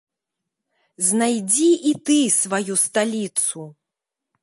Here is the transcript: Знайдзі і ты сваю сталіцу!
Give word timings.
Знайдзі 1.09 1.69
і 1.91 1.93
ты 2.09 2.17
сваю 2.41 2.73
сталіцу! 2.89 3.61